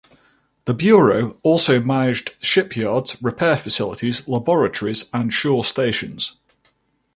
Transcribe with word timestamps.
The 0.65 0.73
bureau 0.73 1.37
also 1.43 1.79
managed 1.79 2.33
shipyards, 2.43 3.21
repair 3.21 3.55
facilities, 3.55 4.27
laboratories, 4.27 5.05
and 5.13 5.31
shore 5.31 5.63
stations. 5.63 6.37